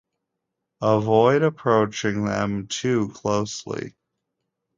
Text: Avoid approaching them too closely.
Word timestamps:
Avoid 0.81 1.43
approaching 1.43 2.25
them 2.25 2.65
too 2.65 3.09
closely. 3.09 3.93